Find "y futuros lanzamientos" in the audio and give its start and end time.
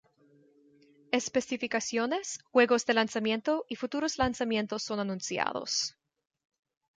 3.69-4.81